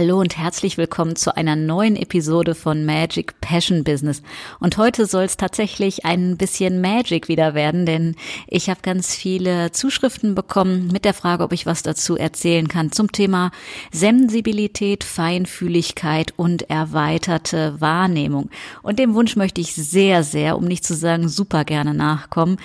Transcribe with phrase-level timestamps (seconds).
[0.00, 4.22] Hallo und herzlich willkommen zu einer neuen Episode von Magic Passion Business.
[4.60, 8.14] Und heute soll es tatsächlich ein bisschen Magic wieder werden, denn
[8.46, 12.92] ich habe ganz viele Zuschriften bekommen mit der Frage, ob ich was dazu erzählen kann
[12.92, 13.50] zum Thema
[13.90, 18.50] Sensibilität, Feinfühligkeit und erweiterte Wahrnehmung.
[18.84, 22.58] Und dem Wunsch möchte ich sehr, sehr, um nicht zu sagen super gerne nachkommen,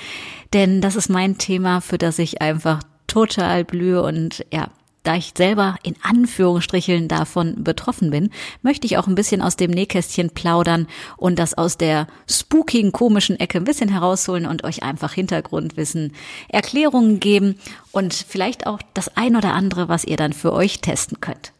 [0.54, 4.70] denn das ist mein Thema, für das ich einfach total blühe und ja,
[5.03, 8.31] da ich selber in Anführungsstricheln davon betroffen bin,
[8.62, 10.87] möchte ich auch ein bisschen aus dem Nähkästchen plaudern
[11.18, 16.13] und das aus der spookigen, komischen Ecke ein bisschen herausholen und euch einfach Hintergrundwissen,
[16.48, 17.59] Erklärungen geben
[17.91, 21.51] und vielleicht auch das ein oder andere, was ihr dann für euch testen könnt.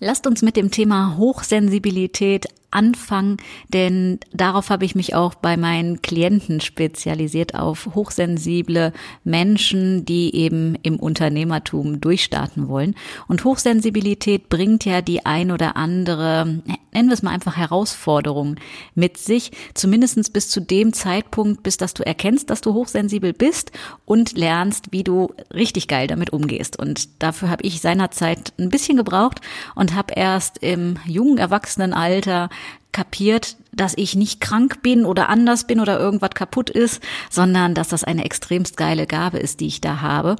[0.00, 3.36] Lasst uns mit dem Thema Hochsensibilität anfangen,
[3.68, 10.76] denn darauf habe ich mich auch bei meinen Klienten spezialisiert auf hochsensible Menschen, die eben
[10.82, 12.94] im Unternehmertum durchstarten wollen.
[13.28, 18.56] Und Hochsensibilität bringt ja die ein oder andere, nennen wir es mal einfach Herausforderung
[18.94, 23.72] mit sich, zumindestens bis zu dem Zeitpunkt, bis dass du erkennst, dass du hochsensibel bist
[24.04, 26.78] und lernst, wie du richtig geil damit umgehst.
[26.78, 29.40] Und dafür habe ich seinerzeit ein bisschen gebraucht
[29.74, 32.48] und habe erst im jungen Erwachsenenalter
[32.92, 37.88] kapiert, dass ich nicht krank bin oder anders bin oder irgendwas kaputt ist, sondern dass
[37.88, 40.36] das eine extremst geile Gabe ist, die ich da habe.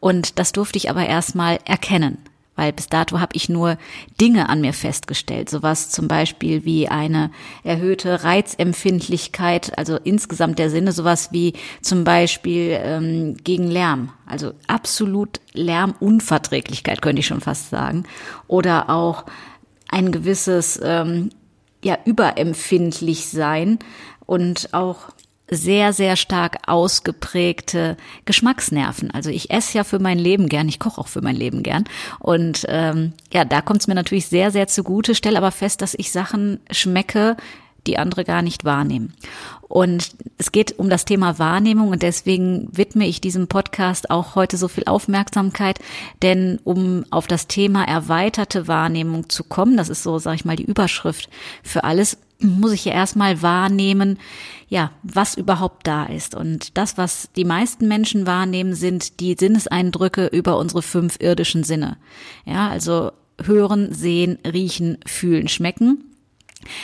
[0.00, 2.18] Und das durfte ich aber erstmal erkennen.
[2.56, 3.78] Weil bis dato habe ich nur
[4.20, 7.30] Dinge an mir festgestellt, sowas zum Beispiel wie eine
[7.64, 15.40] erhöhte Reizempfindlichkeit, also insgesamt der Sinne, sowas wie zum Beispiel ähm, gegen Lärm, also absolut
[15.52, 18.04] Lärmunverträglichkeit könnte ich schon fast sagen,
[18.46, 19.24] oder auch
[19.88, 21.30] ein gewisses ähm,
[21.84, 23.78] ja überempfindlich sein
[24.26, 25.10] und auch
[25.50, 29.10] sehr, sehr stark ausgeprägte Geschmacksnerven.
[29.10, 31.84] Also ich esse ja für mein Leben gern, ich koche auch für mein Leben gern.
[32.18, 35.94] Und ähm, ja, da kommt es mir natürlich sehr, sehr zugute, stelle aber fest, dass
[35.94, 37.36] ich Sachen schmecke,
[37.86, 39.14] die andere gar nicht wahrnehmen.
[39.68, 44.56] Und es geht um das Thema Wahrnehmung und deswegen widme ich diesem Podcast auch heute
[44.56, 45.80] so viel Aufmerksamkeit,
[46.22, 50.56] denn um auf das Thema erweiterte Wahrnehmung zu kommen, das ist so, sage ich mal,
[50.56, 51.28] die Überschrift
[51.62, 54.18] für alles, muss ich ja erstmal wahrnehmen,
[54.68, 56.34] ja, was überhaupt da ist.
[56.34, 61.96] Und das, was die meisten Menschen wahrnehmen, sind die Sinneseindrücke über unsere fünf irdischen Sinne.
[62.44, 63.12] Ja, also
[63.42, 66.13] hören, sehen, riechen, fühlen, schmecken.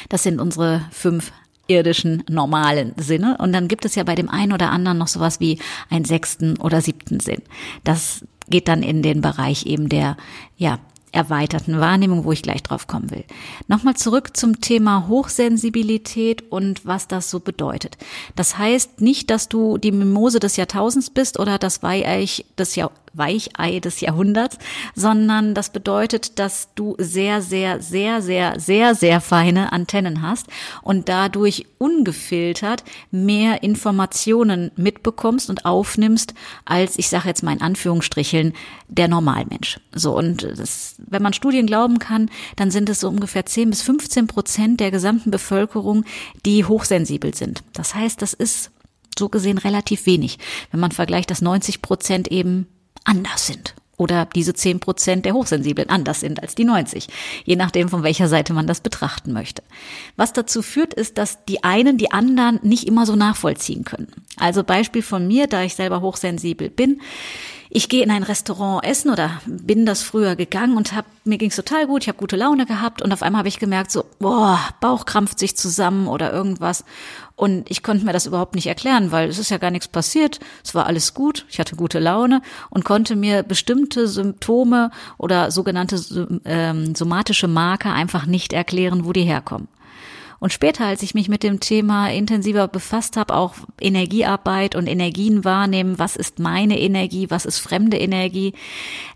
[0.09, 1.33] Das sind unsere fünf
[1.71, 3.37] irdischen normalen Sinne.
[3.39, 5.59] Und dann gibt es ja bei dem einen oder anderen noch sowas wie
[5.89, 7.43] einen sechsten oder siebten Sinn.
[7.85, 10.17] Das geht dann in den Bereich eben der,
[10.57, 10.81] ja,
[11.13, 13.25] erweiterten Wahrnehmung, wo ich gleich drauf kommen will.
[13.67, 17.99] Nochmal zurück zum Thema Hochsensibilität und was das so bedeutet.
[18.37, 22.93] Das heißt nicht, dass du die Mimose des Jahrtausends bist oder das Weiheich des Jahr
[23.13, 24.59] Weichei des Jahrhunderts,
[24.95, 30.47] sondern das bedeutet, dass du sehr, sehr, sehr, sehr, sehr, sehr feine Antennen hast
[30.83, 36.35] und dadurch ungefiltert mehr Informationen mitbekommst und aufnimmst,
[36.65, 38.53] als ich sage jetzt mal in Anführungsstrichen
[38.89, 39.81] der Normalmensch.
[39.95, 43.83] So und das, wenn man Studien glauben kann, dann sind es so ungefähr 10 bis
[43.83, 46.05] 15 Prozent der gesamten Bevölkerung,
[46.45, 47.63] die hochsensibel sind.
[47.73, 48.71] Das heißt, das ist
[49.19, 50.39] so gesehen relativ wenig,
[50.71, 52.67] wenn man vergleicht, dass 90 Prozent eben
[53.05, 57.09] anders sind oder diese zehn Prozent der Hochsensiblen anders sind als die 90,
[57.45, 59.63] je nachdem, von welcher Seite man das betrachten möchte.
[60.17, 64.09] Was dazu führt, ist, dass die einen die anderen nicht immer so nachvollziehen können.
[64.39, 67.03] Also Beispiel von mir, da ich selber hochsensibel bin,
[67.73, 71.55] ich gehe in ein Restaurant essen oder bin das früher gegangen und hab, mir ging's
[71.55, 74.59] total gut, ich habe gute Laune gehabt und auf einmal habe ich gemerkt, so, boah,
[74.81, 76.85] Bauch krampft sich zusammen oder irgendwas.
[77.41, 80.41] Und ich konnte mir das überhaupt nicht erklären, weil es ist ja gar nichts passiert.
[80.63, 85.97] Es war alles gut, ich hatte gute Laune und konnte mir bestimmte Symptome oder sogenannte
[86.45, 89.69] ähm, somatische Marker einfach nicht erklären, wo die herkommen.
[90.41, 95.45] Und später, als ich mich mit dem Thema intensiver befasst habe, auch Energiearbeit und Energien
[95.45, 98.55] wahrnehmen, was ist meine Energie, was ist fremde Energie,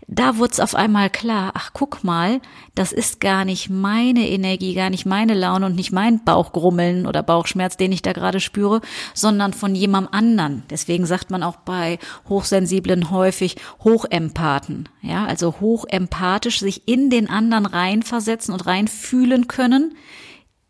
[0.07, 2.41] da wurde es auf einmal klar, ach guck mal,
[2.75, 7.23] das ist gar nicht meine Energie, gar nicht meine Laune und nicht mein Bauchgrummeln oder
[7.23, 8.81] Bauchschmerz, den ich da gerade spüre,
[9.15, 10.63] sondern von jemandem anderen.
[10.69, 11.97] Deswegen sagt man auch bei
[12.29, 14.89] Hochsensiblen häufig Hochempathen.
[15.01, 19.95] Ja, also hochempathisch sich in den anderen reinversetzen und reinfühlen können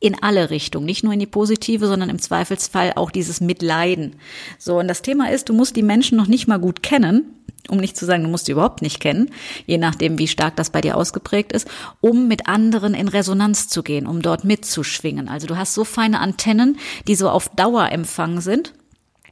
[0.05, 4.17] in alle Richtungen, nicht nur in die positive, sondern im Zweifelsfall auch dieses Mitleiden.
[4.59, 7.25] So, und das Thema ist, du musst die Menschen noch nicht mal gut kennen,
[7.69, 9.31] um nicht zu sagen, du musst sie überhaupt nicht kennen,
[9.65, 11.67] je nachdem, wie stark das bei dir ausgeprägt ist,
[12.01, 15.27] um mit anderen in Resonanz zu gehen, um dort mitzuschwingen.
[15.27, 18.73] Also du hast so feine Antennen, die so auf Dauerempfang sind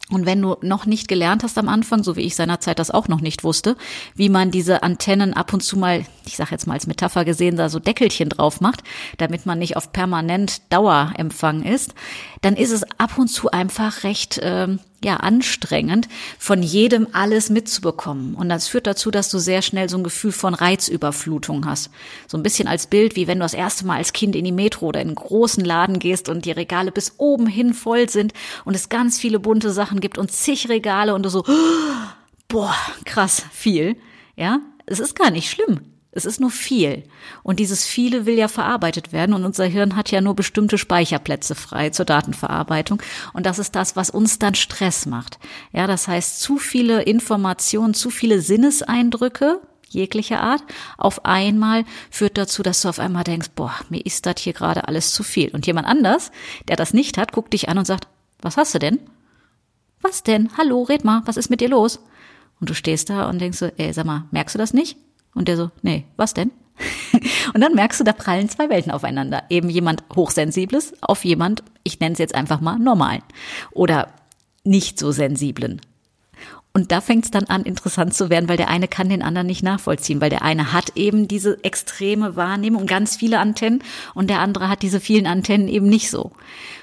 [0.10, 3.08] und wenn du noch nicht gelernt hast am Anfang, so wie ich seinerzeit das auch
[3.08, 3.78] noch nicht wusste,
[4.16, 7.56] wie man diese Antennen ab und zu mal, ich sage jetzt mal als Metapher gesehen,
[7.56, 8.84] da so Deckelchen drauf macht,
[9.18, 11.96] damit man nicht auf permanent Dauerempfang ist,
[12.42, 16.08] dann ist es ab und zu einfach recht ähm, ja anstrengend,
[16.40, 18.36] von jedem alles mitzubekommen.
[18.36, 21.90] Und das führt dazu, dass du sehr schnell so ein Gefühl von Reizüberflutung hast.
[22.28, 24.52] So ein bisschen als Bild, wie wenn du das erste Mal als Kind in die
[24.52, 28.34] Metro oder in einen großen Laden gehst und die Regale bis oben hin voll sind
[28.66, 31.44] und es ganz viele bunte Sachen gibt und zig Regale und du so,
[32.48, 32.76] boah,
[33.06, 33.96] krass, viel.
[34.36, 35.93] Ja, es ist gar nicht schlimm.
[36.15, 37.04] Es ist nur viel.
[37.42, 41.56] Und dieses viele will ja verarbeitet werden und unser Hirn hat ja nur bestimmte Speicherplätze
[41.56, 43.01] frei zur Datenverarbeitung.
[43.33, 45.39] Und das ist das, was uns dann Stress macht.
[45.71, 50.63] Ja, das heißt, zu viele Informationen, zu viele Sinneseindrücke, jeglicher Art,
[50.98, 54.88] auf einmal führt dazu, dass du auf einmal denkst, boah, mir ist das hier gerade
[54.88, 55.50] alles zu viel.
[55.50, 56.31] Und jemand anders,
[56.68, 58.07] der das nicht hat, guckt dich an und sagt,
[58.42, 59.00] was hast du denn?
[60.01, 60.50] Was denn?
[60.57, 62.00] Hallo, red mal, was ist mit dir los?
[62.60, 64.98] Und du stehst da und denkst so, ey, sag mal, merkst du das nicht?
[65.36, 66.52] Und der so, nee, was denn?
[67.54, 69.44] und dann merkst du, da prallen zwei Welten aufeinander.
[69.50, 73.24] Eben jemand Hochsensibles auf jemand, ich nenne es jetzt einfach mal normalen
[73.72, 74.08] oder
[74.64, 75.82] nicht so sensiblen.
[76.76, 79.46] Und da fängt es dann an, interessant zu werden, weil der eine kann den anderen
[79.46, 83.84] nicht nachvollziehen, weil der eine hat eben diese extreme Wahrnehmung, ganz viele Antennen,
[84.16, 86.32] und der andere hat diese vielen Antennen eben nicht so.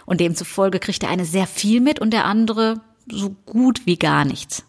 [0.06, 2.80] Und demzufolge kriegt der eine sehr viel mit und der andere
[3.10, 4.64] so gut wie gar nichts.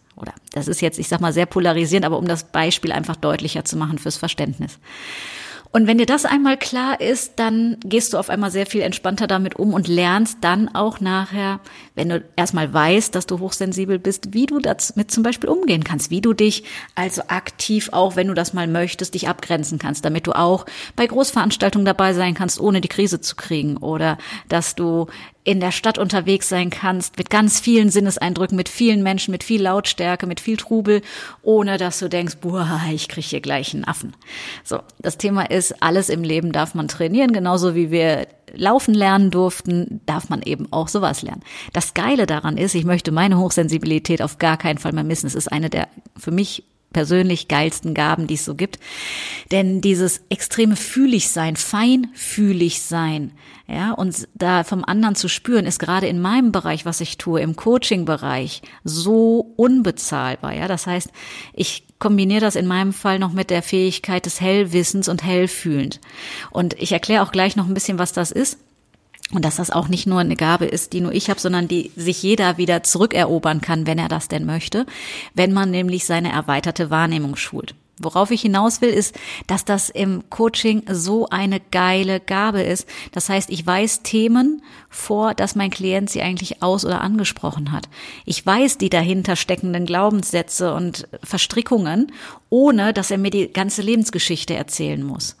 [0.52, 3.76] Das ist jetzt, ich sag mal, sehr polarisierend, aber um das Beispiel einfach deutlicher zu
[3.76, 4.78] machen fürs Verständnis.
[5.74, 9.26] Und wenn dir das einmal klar ist, dann gehst du auf einmal sehr viel entspannter
[9.26, 11.60] damit um und lernst dann auch nachher,
[11.94, 16.10] wenn du erstmal weißt, dass du hochsensibel bist, wie du damit zum Beispiel umgehen kannst,
[16.10, 16.64] wie du dich
[16.94, 21.06] also aktiv auch, wenn du das mal möchtest, dich abgrenzen kannst, damit du auch bei
[21.06, 24.18] Großveranstaltungen dabei sein kannst, ohne die Krise zu kriegen oder
[24.50, 25.06] dass du
[25.44, 29.62] in der Stadt unterwegs sein kannst, mit ganz vielen Sinneseindrücken, mit vielen Menschen, mit viel
[29.62, 31.02] Lautstärke, mit viel Trubel,
[31.42, 34.14] ohne dass du denkst, boah, ich kriege hier gleich einen Affen.
[34.62, 39.30] So, das Thema ist, alles im Leben darf man trainieren, genauso wie wir laufen lernen
[39.30, 41.42] durften, darf man eben auch sowas lernen.
[41.72, 45.26] Das Geile daran ist, ich möchte meine Hochsensibilität auf gar keinen Fall mehr missen.
[45.26, 48.78] Es ist eine der für mich persönlich geilsten Gaben, die es so gibt.
[49.50, 53.32] Denn dieses extreme fühlig sein, feinfühlig sein,
[53.68, 57.40] ja, und da vom anderen zu spüren, ist gerade in meinem Bereich, was ich tue,
[57.40, 60.68] im Coaching-Bereich, so unbezahlbar, ja.
[60.68, 61.10] Das heißt,
[61.54, 66.00] ich kombiniere das in meinem Fall noch mit der Fähigkeit des Hellwissens und Hellfühlend.
[66.50, 68.58] Und ich erkläre auch gleich noch ein bisschen, was das ist.
[69.32, 71.90] Und dass das auch nicht nur eine Gabe ist, die nur ich habe, sondern die
[71.96, 74.86] sich jeder wieder zurückerobern kann, wenn er das denn möchte,
[75.34, 77.74] wenn man nämlich seine erweiterte Wahrnehmung schult.
[77.98, 79.14] Worauf ich hinaus will, ist,
[79.46, 82.88] dass das im Coaching so eine geile Gabe ist.
[83.12, 87.88] Das heißt, ich weiß Themen vor, dass mein Klient sie eigentlich aus- oder angesprochen hat.
[88.24, 92.12] Ich weiß die dahinter steckenden Glaubenssätze und Verstrickungen,
[92.48, 95.36] ohne dass er mir die ganze Lebensgeschichte erzählen muss.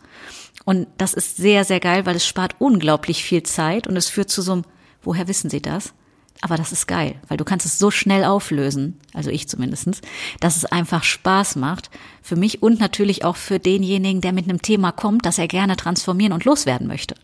[0.64, 4.30] Und das ist sehr, sehr geil, weil es spart unglaublich viel Zeit und es führt
[4.30, 4.64] zu so einem,
[5.02, 5.92] woher wissen Sie das?
[6.40, 10.00] Aber das ist geil, weil du kannst es so schnell auflösen, also ich zumindestens,
[10.40, 11.88] dass es einfach Spaß macht
[12.20, 15.76] für mich und natürlich auch für denjenigen, der mit einem Thema kommt, das er gerne
[15.76, 17.14] transformieren und loswerden möchte.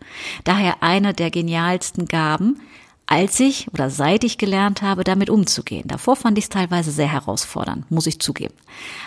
[0.45, 2.61] Daher eine der genialsten Gaben,
[3.09, 5.87] als ich oder seit ich gelernt habe, damit umzugehen.
[5.87, 8.53] Davor fand ich es teilweise sehr herausfordernd, muss ich zugeben.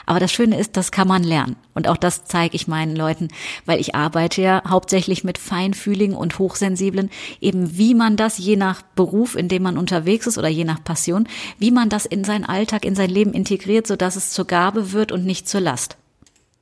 [0.07, 1.55] Aber das Schöne ist, das kann man lernen.
[1.73, 3.29] Und auch das zeige ich meinen Leuten,
[3.65, 8.83] weil ich arbeite ja hauptsächlich mit Feinfühligen und Hochsensiblen, eben wie man das je nach
[8.83, 11.29] Beruf, in dem man unterwegs ist oder je nach Passion,
[11.59, 15.13] wie man das in seinen Alltag, in sein Leben integriert, sodass es zur Gabe wird
[15.13, 15.97] und nicht zur Last.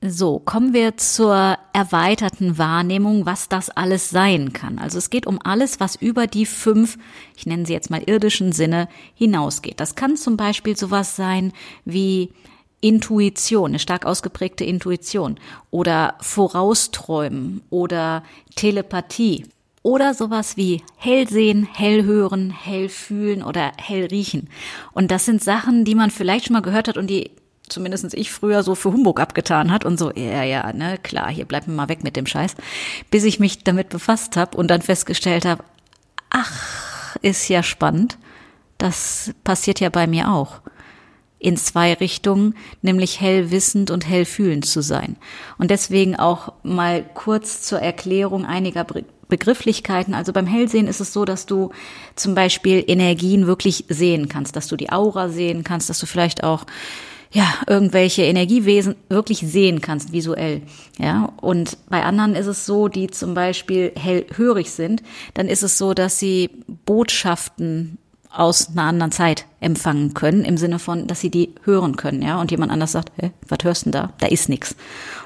[0.02, 4.78] So, kommen wir zur erweiterten Wahrnehmung, was das alles sein kann.
[4.78, 6.96] Also es geht um alles, was über die fünf,
[7.36, 9.78] ich nenne sie jetzt mal irdischen Sinne, hinausgeht.
[9.78, 11.52] Das kann zum Beispiel sowas sein
[11.84, 12.30] wie
[12.80, 15.38] Intuition, eine stark ausgeprägte Intuition
[15.70, 18.22] oder Vorausträumen oder
[18.56, 19.44] Telepathie.
[19.82, 24.48] Oder sowas wie hell sehen, hell hören, hell fühlen oder hell riechen.
[24.92, 27.30] Und das sind Sachen, die man vielleicht schon mal gehört hat und die
[27.70, 31.44] zumindest ich früher so für Humbug abgetan hat und so, ja, ja, ne, klar, hier
[31.44, 32.54] bleibt mir mal weg mit dem Scheiß,
[33.10, 35.64] bis ich mich damit befasst habe und dann festgestellt habe,
[36.30, 38.18] ach, ist ja spannend,
[38.78, 40.60] das passiert ja bei mir auch
[41.40, 45.16] in zwei Richtungen, nämlich hellwissend und hellfühlend zu sein.
[45.58, 48.86] Und deswegen auch mal kurz zur Erklärung einiger
[49.30, 50.12] Begrifflichkeiten.
[50.12, 51.70] Also beim Hellsehen ist es so, dass du
[52.14, 56.44] zum Beispiel Energien wirklich sehen kannst, dass du die Aura sehen kannst, dass du vielleicht
[56.44, 56.66] auch
[57.32, 60.62] ja, irgendwelche Energiewesen wirklich sehen kannst, visuell.
[60.98, 65.02] Ja, und bei anderen ist es so, die zum Beispiel hellhörig sind,
[65.34, 66.50] dann ist es so, dass sie
[66.86, 67.98] Botschaften
[68.32, 72.40] aus einer anderen Zeit empfangen können, im Sinne von, dass sie die hören können, ja,
[72.40, 74.12] und jemand anders sagt, hä, was hörst du denn da?
[74.18, 74.76] Da ist nix.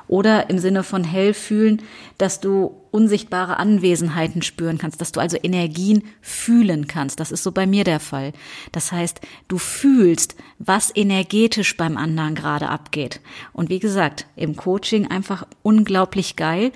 [0.09, 1.83] Oder im Sinne von hell fühlen,
[2.19, 7.19] dass du unsichtbare Anwesenheiten spüren kannst, dass du also Energien fühlen kannst.
[7.19, 8.33] Das ist so bei mir der Fall.
[8.71, 13.21] Das heißt, du fühlst, was energetisch beim anderen gerade abgeht.
[13.53, 16.71] Und wie gesagt, im Coaching einfach unglaublich geil.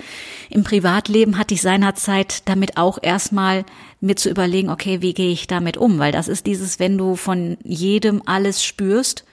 [0.51, 3.65] Im Privatleben hatte ich seinerzeit damit auch erstmal
[4.01, 6.01] mir zu überlegen, okay, wie gehe ich damit um?
[6.01, 9.25] Weil das ist dieses, wenn du von jedem alles spürst.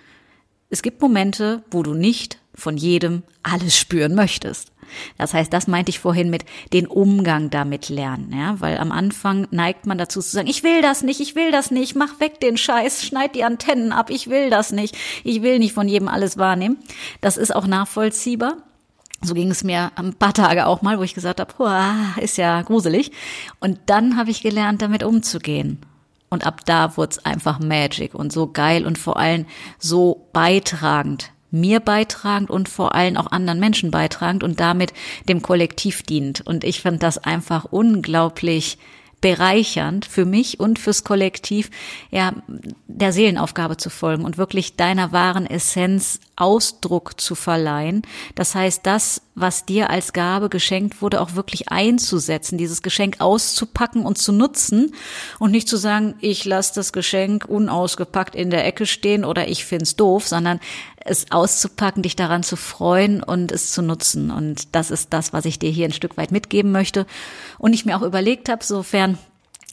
[0.70, 4.72] Es gibt Momente, wo du nicht von jedem alles spüren möchtest.
[5.18, 9.48] Das heißt, das meinte ich vorhin mit den Umgang damit lernen, ja, weil am Anfang
[9.52, 12.40] neigt man dazu zu sagen, ich will das nicht, ich will das nicht, mach weg
[12.40, 16.08] den Scheiß, schneid die Antennen ab, ich will das nicht, ich will nicht von jedem
[16.08, 16.78] alles wahrnehmen.
[17.22, 18.58] Das ist auch nachvollziehbar.
[19.22, 22.62] So ging es mir ein paar Tage auch mal, wo ich gesagt habe, ist ja
[22.62, 23.12] gruselig.
[23.60, 25.80] Und dann habe ich gelernt, damit umzugehen.
[26.30, 29.46] Und ab da wurde es einfach Magic und so geil und vor allem
[29.80, 34.94] so beitragend mir beitragend und vor allem auch anderen Menschen beitragend und damit
[35.28, 36.42] dem Kollektiv dient.
[36.42, 38.78] Und ich fand das einfach unglaublich
[39.22, 41.72] bereichernd für mich und fürs Kollektiv,
[42.12, 42.34] ja,
[42.88, 48.02] der Seelenaufgabe zu folgen und wirklich deiner wahren Essenz Ausdruck zu verleihen.
[48.36, 54.06] Das heißt, das, was dir als Gabe geschenkt wurde, auch wirklich einzusetzen, dieses Geschenk auszupacken
[54.06, 54.94] und zu nutzen
[55.40, 59.66] und nicht zu sagen, ich lasse das Geschenk unausgepackt in der Ecke stehen oder ich
[59.66, 60.60] find's doof, sondern
[60.98, 64.32] es auszupacken, dich daran zu freuen und es zu nutzen.
[64.32, 67.06] Und das ist das, was ich dir hier ein Stück weit mitgeben möchte.
[67.60, 69.18] Und ich mir auch überlegt habe, sofern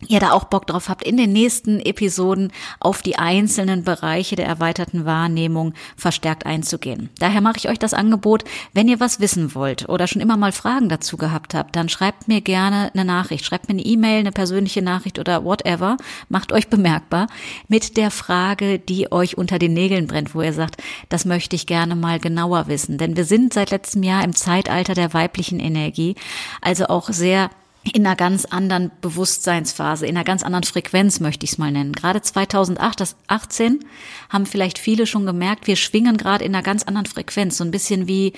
[0.09, 4.47] ihr da auch Bock drauf habt, in den nächsten Episoden auf die einzelnen Bereiche der
[4.47, 7.09] erweiterten Wahrnehmung verstärkt einzugehen.
[7.19, 10.53] Daher mache ich euch das Angebot, wenn ihr was wissen wollt oder schon immer mal
[10.53, 14.33] Fragen dazu gehabt habt, dann schreibt mir gerne eine Nachricht, schreibt mir eine E-Mail, eine
[14.33, 15.97] persönliche Nachricht oder whatever,
[16.29, 17.27] macht euch bemerkbar
[17.69, 21.67] mit der Frage, die euch unter den Nägeln brennt, wo ihr sagt, das möchte ich
[21.67, 22.99] gerne mal genauer wissen.
[22.99, 26.15] Denn wir sind seit letztem Jahr im Zeitalter der weiblichen Energie,
[26.61, 27.51] also auch sehr
[27.85, 31.93] in einer ganz anderen Bewusstseinsphase, in einer ganz anderen Frequenz möchte ich es mal nennen.
[31.93, 33.85] Gerade 2018
[34.29, 37.73] haben vielleicht viele schon gemerkt, wir schwingen gerade in einer ganz anderen Frequenz, so ein
[37.73, 38.35] bisschen wie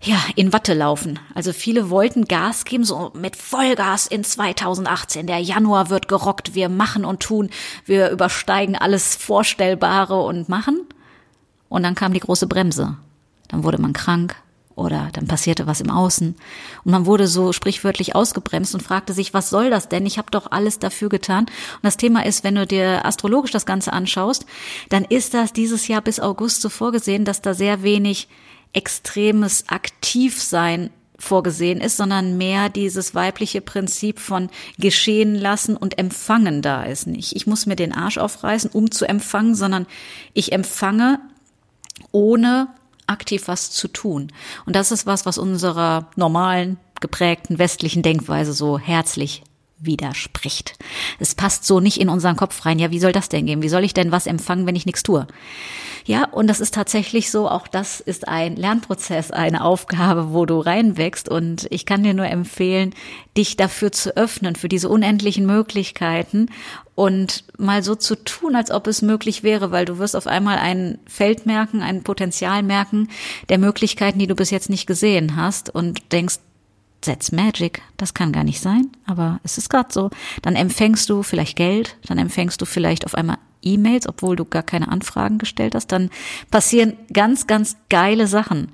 [0.00, 1.18] ja, in Watte laufen.
[1.34, 5.26] Also viele wollten Gas geben, so mit Vollgas in 2018.
[5.26, 7.50] Der Januar wird gerockt, wir machen und tun,
[7.84, 10.86] wir übersteigen alles Vorstellbare und machen.
[11.68, 12.96] Und dann kam die große Bremse.
[13.48, 14.36] Dann wurde man krank,
[14.78, 16.36] oder dann passierte was im Außen
[16.84, 20.06] und man wurde so sprichwörtlich ausgebremst und fragte sich, was soll das denn?
[20.06, 21.44] Ich habe doch alles dafür getan.
[21.44, 24.46] Und das Thema ist, wenn du dir astrologisch das Ganze anschaust,
[24.88, 28.28] dann ist das dieses Jahr bis August so vorgesehen, dass da sehr wenig
[28.72, 36.84] extremes Aktivsein vorgesehen ist, sondern mehr dieses weibliche Prinzip von geschehen lassen und empfangen da
[36.84, 37.34] ist nicht.
[37.34, 39.86] Ich muss mir den Arsch aufreißen, um zu empfangen, sondern
[40.32, 41.18] ich empfange
[42.12, 42.68] ohne
[43.08, 44.32] aktiv was zu tun.
[44.66, 49.42] Und das ist was, was unserer normalen, geprägten westlichen Denkweise so herzlich
[49.80, 50.78] widerspricht.
[51.18, 52.78] Es passt so nicht in unseren Kopf rein.
[52.78, 53.62] Ja, wie soll das denn gehen?
[53.62, 55.26] Wie soll ich denn was empfangen, wenn ich nichts tue?
[56.04, 60.58] Ja, und das ist tatsächlich so, auch das ist ein Lernprozess, eine Aufgabe, wo du
[60.58, 61.28] reinwächst.
[61.28, 62.94] Und ich kann dir nur empfehlen,
[63.36, 66.48] dich dafür zu öffnen, für diese unendlichen Möglichkeiten
[66.94, 70.58] und mal so zu tun, als ob es möglich wäre, weil du wirst auf einmal
[70.58, 73.08] ein Feld merken, ein Potenzial merken
[73.50, 76.40] der Möglichkeiten, die du bis jetzt nicht gesehen hast und denkst,
[77.00, 80.10] That's Magic, das kann gar nicht sein, aber es ist gerade so.
[80.42, 84.62] Dann empfängst du vielleicht Geld, dann empfängst du vielleicht auf einmal E-Mails, obwohl du gar
[84.62, 86.10] keine Anfragen gestellt hast, dann
[86.50, 88.72] passieren ganz, ganz geile Sachen.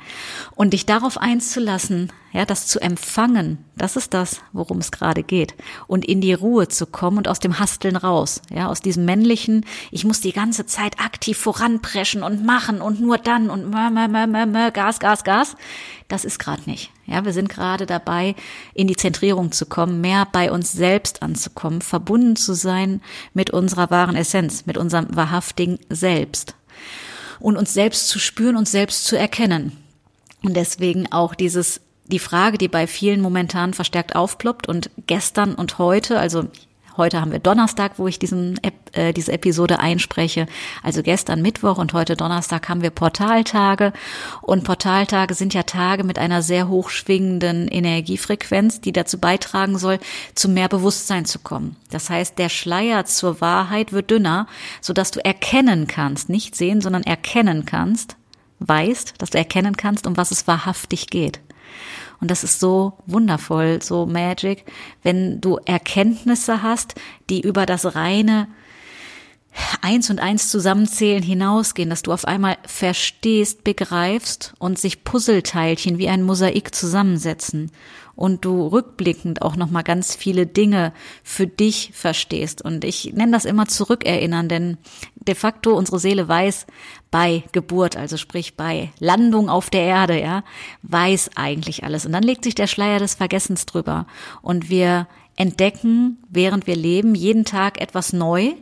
[0.55, 5.55] Und dich darauf einzulassen, ja, das zu empfangen, das ist das, worum es gerade geht.
[5.87, 9.65] Und in die Ruhe zu kommen und aus dem Hasteln raus, ja, aus diesem männlichen,
[9.91, 14.09] ich muss die ganze Zeit aktiv voranpreschen und machen und nur dann und mö, mö,
[14.09, 15.57] mö, mö, mö, Gas, Gas, Gas.
[16.09, 16.91] Das ist gerade nicht.
[17.07, 18.35] Ja, wir sind gerade dabei,
[18.75, 23.01] in die Zentrierung zu kommen, mehr bei uns selbst anzukommen, verbunden zu sein
[23.33, 26.55] mit unserer wahren Essenz, mit unserem wahrhaftigen Selbst.
[27.41, 29.73] Und uns selbst zu spüren, uns selbst zu erkennen.
[30.43, 35.79] Und deswegen auch dieses, die Frage, die bei vielen momentan verstärkt aufploppt und gestern und
[35.79, 36.49] heute, also
[36.97, 38.61] Heute haben wir Donnerstag, wo ich diesen,
[38.93, 40.47] äh, diese Episode einspreche.
[40.83, 43.93] Also gestern Mittwoch und heute Donnerstag haben wir Portaltage.
[44.43, 49.99] Und Portaltage sind ja Tage mit einer sehr hochschwingenden Energiefrequenz, die dazu beitragen soll,
[50.37, 51.75] zu mehr Bewusstsein zu kommen.
[51.91, 54.47] Das heißt, der Schleier zur Wahrheit wird dünner,
[54.81, 58.17] sodass du erkennen kannst, nicht sehen, sondern erkennen kannst,
[58.61, 61.41] weißt, dass du erkennen kannst, um was es wahrhaftig geht.
[62.25, 64.65] Und das ist so wundervoll, so magic,
[65.03, 66.95] wenn du Erkenntnisse hast,
[67.29, 68.49] die über das reine
[69.83, 76.09] eins und eins zusammenzählen hinausgehen, dass du auf einmal verstehst, begreifst und sich Puzzleteilchen wie
[76.09, 77.71] ein Mosaik zusammensetzen
[78.17, 80.93] und du rückblickend auch noch mal ganz viele Dinge
[81.23, 82.63] für dich verstehst.
[82.63, 84.79] Und ich nenne das immer zurückerinnern, denn
[85.17, 86.67] de facto unsere Seele weiß
[87.11, 90.45] bei Geburt, also sprich bei Landung auf der Erde, ja,
[90.83, 92.07] weiß eigentlich alles.
[92.07, 94.07] Und dann legt sich der Schleier des Vergessens drüber.
[94.43, 98.53] Und wir entdecken, während wir leben, jeden Tag etwas neu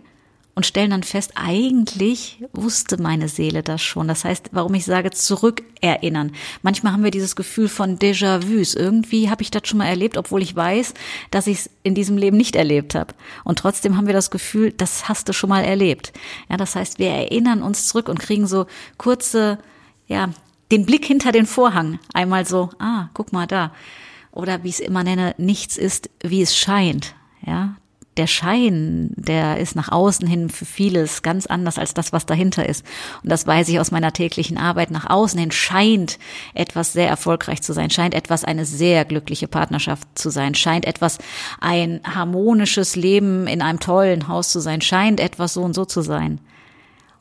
[0.55, 4.07] und stellen dann fest, eigentlich wusste meine Seele das schon.
[4.07, 6.33] Das heißt, warum ich sage, zurückerinnern.
[6.61, 8.75] Manchmal haben wir dieses Gefühl von Déjà-vus.
[8.75, 10.93] Irgendwie habe ich das schon mal erlebt, obwohl ich weiß,
[11.31, 13.15] dass ich es in diesem Leben nicht erlebt habe.
[13.45, 16.13] Und trotzdem haben wir das Gefühl, das hast du schon mal erlebt.
[16.51, 18.67] Ja, das heißt, wir erinnern uns zurück und kriegen so
[18.99, 19.59] kurze,
[20.07, 20.29] ja,
[20.71, 21.99] den Blick hinter den Vorhang.
[22.13, 23.73] Einmal so, ah, guck mal da.
[24.33, 27.15] Oder wie ich es immer nenne, nichts ist, wie es scheint.
[27.47, 27.77] Ja,
[28.17, 32.69] der Schein, der ist nach außen hin für vieles ganz anders als das, was dahinter
[32.69, 32.85] ist.
[33.23, 34.91] Und das weiß ich aus meiner täglichen Arbeit.
[34.91, 36.19] Nach außen hin scheint
[36.53, 41.19] etwas sehr erfolgreich zu sein, scheint etwas eine sehr glückliche Partnerschaft zu sein, scheint etwas
[41.61, 46.03] ein harmonisches Leben in einem tollen Haus zu sein, scheint etwas so und so zu
[46.03, 46.39] sein.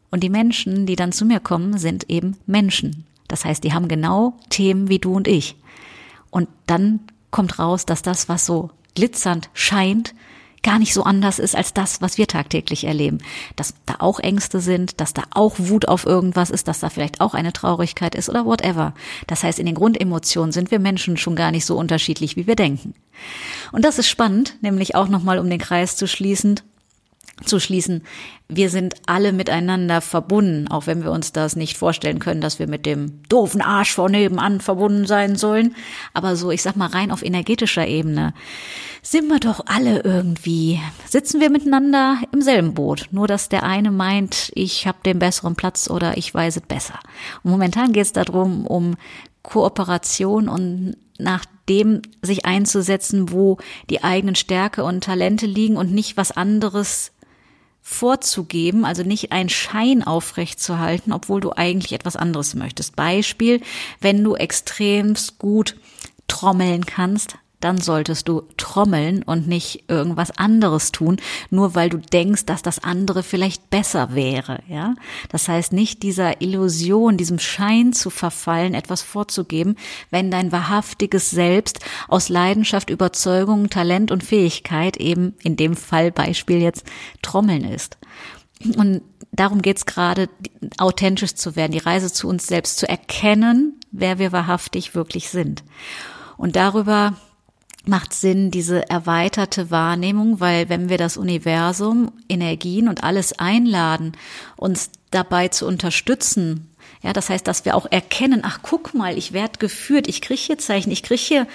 [0.09, 3.05] Und die Menschen, die dann zu mir kommen, sind eben Menschen.
[3.29, 5.55] Das heißt, die haben genau Themen wie du und ich.
[6.31, 10.13] Und dann kommt raus, dass das, was so glitzernd scheint,
[10.63, 13.19] gar nicht so anders ist als das, was wir tagtäglich erleben.
[13.55, 17.21] Dass da auch Ängste sind, dass da auch Wut auf irgendwas ist, dass da vielleicht
[17.21, 18.93] auch eine Traurigkeit ist oder whatever.
[19.27, 22.55] Das heißt, in den Grundemotionen sind wir Menschen schon gar nicht so unterschiedlich, wie wir
[22.55, 22.93] denken.
[23.71, 26.59] Und das ist spannend, nämlich auch nochmal, um den Kreis zu schließen,
[27.45, 28.03] zu schließen.
[28.47, 32.67] Wir sind alle miteinander verbunden, auch wenn wir uns das nicht vorstellen können, dass wir
[32.67, 35.75] mit dem doofen Arsch vor nebenan verbunden sein sollen.
[36.13, 38.33] Aber so, ich sag mal, rein auf energetischer Ebene
[39.01, 43.07] sind wir doch alle irgendwie, sitzen wir miteinander im selben Boot.
[43.11, 46.99] Nur, dass der eine meint, ich habe den besseren Platz oder ich weiß es besser.
[47.43, 48.95] Und momentan geht es darum, um
[49.41, 53.57] Kooperation und nach dem sich einzusetzen, wo
[53.89, 57.11] die eigenen Stärke und Talente liegen und nicht was anderes
[57.81, 62.95] vorzugeben, also nicht einen Schein aufrecht zu halten, obwohl du eigentlich etwas anderes möchtest.
[62.95, 63.61] Beispiel,
[63.99, 65.75] wenn du extremst gut
[66.27, 71.17] trommeln kannst, dann solltest du trommeln und nicht irgendwas anderes tun,
[71.49, 74.95] nur weil du denkst, dass das andere vielleicht besser wäre, ja?
[75.29, 79.75] Das heißt, nicht dieser Illusion, diesem Schein zu verfallen, etwas vorzugeben,
[80.09, 86.57] wenn dein wahrhaftiges Selbst aus Leidenschaft, Überzeugung, Talent und Fähigkeit eben in dem Fall Beispiel
[86.57, 86.85] jetzt
[87.21, 87.97] Trommeln ist.
[88.75, 90.29] Und darum geht's gerade,
[90.77, 95.63] authentisch zu werden, die Reise zu uns selbst zu erkennen, wer wir wahrhaftig wirklich sind.
[96.37, 97.15] Und darüber
[97.85, 104.13] macht Sinn, diese erweiterte Wahrnehmung, weil wenn wir das Universum, Energien und alles einladen,
[104.55, 106.70] uns dabei zu unterstützen,
[107.01, 110.39] ja, das heißt, dass wir auch erkennen, ach guck mal, ich werde geführt, ich kriege
[110.39, 111.47] hier Zeichen, ich kriege hier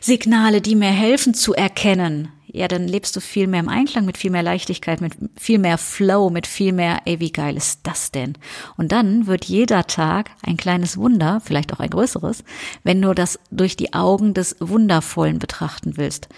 [0.00, 4.18] Signale, die mir helfen zu erkennen, ja, dann lebst du viel mehr im Einklang, mit
[4.18, 8.10] viel mehr Leichtigkeit, mit viel mehr Flow, mit viel mehr, ey, wie geil ist das
[8.10, 8.34] denn?
[8.76, 12.42] Und dann wird jeder Tag ein kleines Wunder, vielleicht auch ein größeres,
[12.82, 16.28] wenn du das durch die Augen des Wundervollen betrachten willst.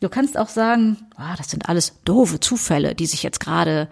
[0.00, 3.88] Du kannst auch sagen, ah, das sind alles doofe Zufälle, die sich jetzt gerade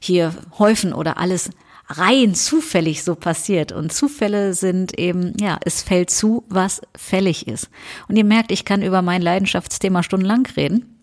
[0.00, 1.50] hier häufen oder alles
[1.88, 3.72] rein zufällig so passiert.
[3.72, 7.68] Und Zufälle sind eben, ja, es fällt zu, was fällig ist.
[8.08, 10.93] Und ihr merkt, ich kann über mein Leidenschaftsthema stundenlang reden.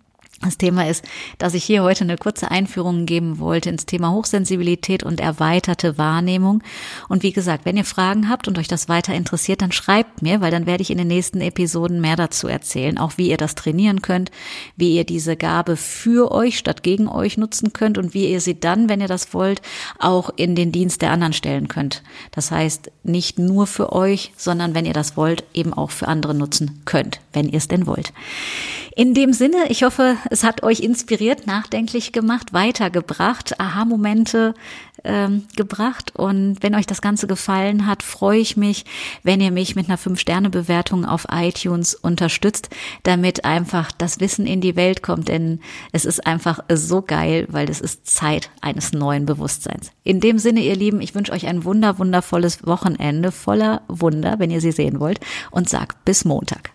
[0.44, 1.06] Das Thema ist,
[1.38, 6.64] dass ich hier heute eine kurze Einführung geben wollte ins Thema Hochsensibilität und erweiterte Wahrnehmung.
[7.08, 10.42] Und wie gesagt, wenn ihr Fragen habt und euch das weiter interessiert, dann schreibt mir,
[10.42, 13.54] weil dann werde ich in den nächsten Episoden mehr dazu erzählen, auch wie ihr das
[13.54, 14.32] trainieren könnt,
[14.76, 18.60] wie ihr diese Gabe für euch statt gegen euch nutzen könnt und wie ihr sie
[18.60, 19.62] dann, wenn ihr das wollt,
[20.00, 22.02] auch in den Dienst der anderen stellen könnt.
[22.32, 26.34] Das heißt, nicht nur für euch, sondern wenn ihr das wollt, eben auch für andere
[26.34, 28.12] nutzen könnt, wenn ihr es denn wollt.
[28.94, 34.54] In dem Sinne, ich hoffe, es hat euch inspiriert, nachdenklich gemacht, weitergebracht, Aha-Momente
[35.06, 36.14] ähm, gebracht.
[36.14, 38.84] Und wenn euch das Ganze gefallen hat, freue ich mich,
[39.24, 42.70] wenn ihr mich mit einer 5-Sterne-Bewertung auf iTunes unterstützt,
[43.04, 45.30] damit einfach das Wissen in die Welt kommt.
[45.30, 45.62] Denn
[45.94, 49.92] es ist einfach so geil, weil es ist Zeit eines neuen Bewusstseins.
[50.04, 54.52] In dem Sinne, ihr Lieben, ich wünsche euch ein wunder, wundervolles Wochenende voller Wunder, wenn
[54.52, 56.72] ihr sie sehen wollt, und sag bis Montag.